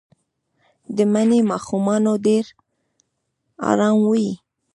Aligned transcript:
د 0.95 0.97
مني 1.13 1.39
ماښامونه 1.49 2.11
ډېر 2.25 2.45
ارام 3.69 3.97
وي 4.09 4.29